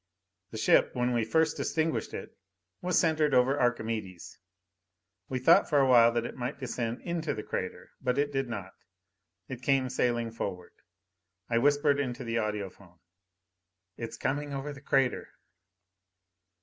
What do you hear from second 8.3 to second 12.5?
did not; it came sailing forward. I whispered into the